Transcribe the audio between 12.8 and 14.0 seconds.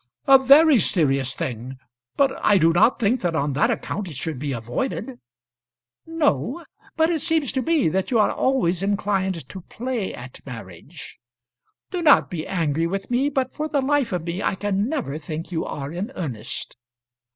with me, but for the